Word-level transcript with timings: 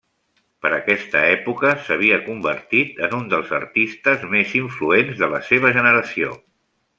Per 0.65 0.69
aquesta 0.75 1.19
època, 1.33 1.73
s'havia 1.83 2.17
convertit 2.29 3.03
en 3.09 3.13
un 3.19 3.29
dels 3.35 3.53
artistes 3.61 4.25
més 4.35 4.57
influents 4.63 5.23
de 5.25 5.31
la 5.35 5.43
seva 5.51 5.73
generació. 5.81 6.35